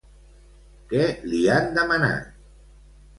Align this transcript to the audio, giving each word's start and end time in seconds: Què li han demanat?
Què 0.93 1.03
li 1.33 1.41
han 1.57 1.69
demanat? 1.75 2.33